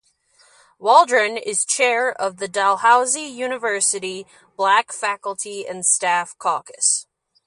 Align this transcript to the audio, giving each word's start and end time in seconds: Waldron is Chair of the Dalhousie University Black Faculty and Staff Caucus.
Waldron 0.79 1.37
is 1.37 1.63
Chair 1.63 2.11
of 2.11 2.37
the 2.37 2.47
Dalhousie 2.47 3.21
University 3.29 4.25
Black 4.57 4.91
Faculty 4.91 5.67
and 5.67 5.85
Staff 5.85 6.35
Caucus. 6.39 7.05